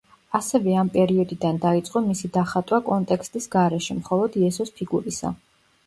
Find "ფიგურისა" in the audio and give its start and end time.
4.81-5.39